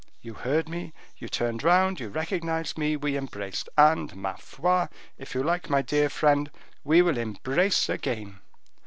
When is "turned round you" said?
1.29-2.09